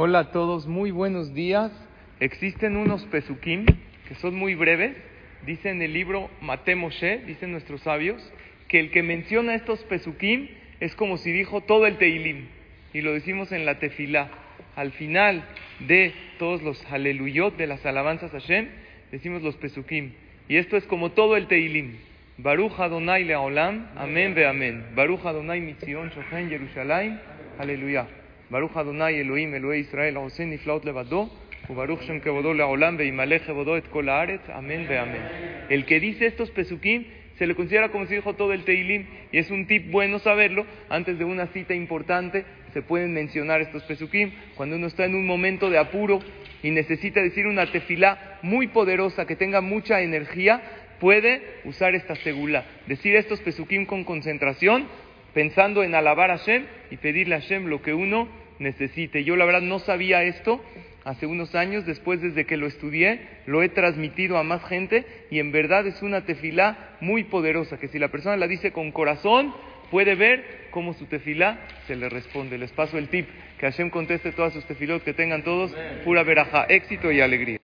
[0.00, 1.72] Hola a todos, muy buenos días.
[2.20, 3.66] Existen unos pesukim
[4.06, 4.96] que son muy breves.
[5.44, 8.22] Dice en el libro Mate Moshe, dicen nuestros sabios,
[8.68, 12.46] que el que menciona estos pesukim es como si dijo todo el Teilim.
[12.92, 14.30] Y lo decimos en la tefilá.
[14.76, 15.42] Al final
[15.80, 18.68] de todos los aleluyot de las alabanzas a Hashem,
[19.10, 20.12] decimos los pesukim.
[20.48, 21.96] Y esto es como todo el Teilim.
[22.36, 24.90] Baruch Adonai Leolam, Amén ve Amén.
[24.94, 27.18] Baruch Adonai Mitzion Shochen Yerushalayim,
[27.58, 28.06] Aleluya.
[28.50, 31.30] Baruch Adonai Elohim Elohei Israel, Hossein Niflaot Levado,
[31.68, 35.22] Baruch Shem Kevodó Leolam, Veimalech Kevodó Et Kol Amén ve Amén.
[35.68, 37.04] El que dice estos pesukim
[37.36, 40.64] se le considera como si dijo todo el Teilim y es un tip bueno saberlo.
[40.88, 44.32] Antes de una cita importante se pueden mencionar estos pesukim.
[44.56, 46.20] Cuando uno está en un momento de apuro
[46.62, 50.62] y necesita decir una tefilá muy poderosa que tenga mucha energía,
[51.00, 52.64] puede usar esta segula.
[52.86, 54.88] Decir estos pesukim con concentración,
[55.34, 58.28] pensando en alabar a Hashem y pedirle a Hashem lo que uno
[58.58, 59.24] necesite.
[59.24, 60.62] Yo la verdad no sabía esto
[61.04, 65.38] hace unos años, después desde que lo estudié, lo he transmitido a más gente y
[65.38, 69.54] en verdad es una tefilá muy poderosa, que si la persona la dice con corazón,
[69.90, 72.58] puede ver cómo su tefilá se le responde.
[72.58, 73.26] Les paso el tip,
[73.58, 75.74] que Hashem conteste todas sus tefilot, que tengan todos
[76.04, 77.56] pura veraja, éxito y alegría.